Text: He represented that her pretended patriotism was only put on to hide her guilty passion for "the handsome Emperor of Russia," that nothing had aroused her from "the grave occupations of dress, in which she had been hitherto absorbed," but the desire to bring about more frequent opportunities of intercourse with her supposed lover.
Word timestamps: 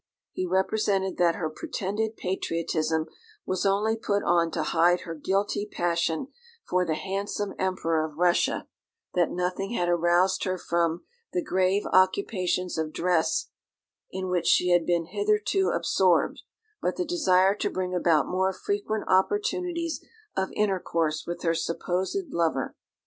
He 0.31 0.47
represented 0.47 1.17
that 1.17 1.35
her 1.35 1.47
pretended 1.47 2.17
patriotism 2.17 3.05
was 3.45 3.67
only 3.67 3.95
put 3.95 4.23
on 4.23 4.49
to 4.49 4.63
hide 4.63 5.01
her 5.01 5.13
guilty 5.13 5.69
passion 5.71 6.29
for 6.67 6.83
"the 6.83 6.95
handsome 6.95 7.53
Emperor 7.59 8.03
of 8.03 8.17
Russia," 8.17 8.67
that 9.13 9.29
nothing 9.29 9.73
had 9.73 9.87
aroused 9.89 10.43
her 10.45 10.57
from 10.57 11.03
"the 11.33 11.43
grave 11.43 11.83
occupations 11.93 12.79
of 12.79 12.91
dress, 12.91 13.49
in 14.09 14.27
which 14.27 14.47
she 14.47 14.69
had 14.69 14.87
been 14.87 15.05
hitherto 15.05 15.69
absorbed," 15.69 16.41
but 16.81 16.95
the 16.95 17.05
desire 17.05 17.53
to 17.57 17.69
bring 17.69 17.93
about 17.93 18.25
more 18.27 18.51
frequent 18.53 19.03
opportunities 19.07 20.03
of 20.35 20.49
intercourse 20.55 21.25
with 21.27 21.43
her 21.43 21.53
supposed 21.53 22.33
lover. 22.33 22.75